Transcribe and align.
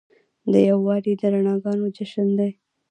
دیوالي 0.51 1.13
د 1.19 1.21
رڼاګانو 1.33 1.87
جشن 1.95 2.27
دی. 2.39 2.49